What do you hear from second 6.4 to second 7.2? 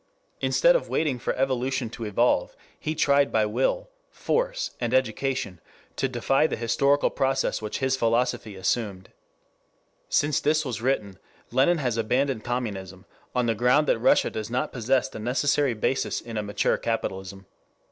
the historical